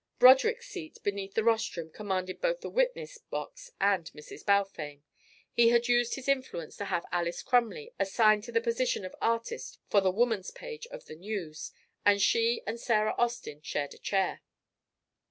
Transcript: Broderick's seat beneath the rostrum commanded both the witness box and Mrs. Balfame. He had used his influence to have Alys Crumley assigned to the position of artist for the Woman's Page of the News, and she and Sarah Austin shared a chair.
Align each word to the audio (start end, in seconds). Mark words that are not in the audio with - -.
Broderick's 0.17 0.65
seat 0.67 0.97
beneath 1.03 1.35
the 1.35 1.43
rostrum 1.43 1.91
commanded 1.91 2.41
both 2.41 2.61
the 2.61 2.71
witness 2.71 3.19
box 3.19 3.69
and 3.79 4.11
Mrs. 4.13 4.43
Balfame. 4.43 5.03
He 5.53 5.69
had 5.69 5.87
used 5.87 6.15
his 6.15 6.27
influence 6.27 6.75
to 6.77 6.85
have 6.85 7.05
Alys 7.11 7.43
Crumley 7.43 7.93
assigned 7.99 8.43
to 8.45 8.51
the 8.51 8.61
position 8.61 9.05
of 9.05 9.13
artist 9.21 9.77
for 9.91 10.01
the 10.01 10.09
Woman's 10.09 10.49
Page 10.49 10.87
of 10.87 11.05
the 11.05 11.15
News, 11.15 11.71
and 12.03 12.19
she 12.19 12.63
and 12.65 12.79
Sarah 12.79 13.13
Austin 13.19 13.61
shared 13.61 13.93
a 13.93 13.99
chair. 13.99 14.41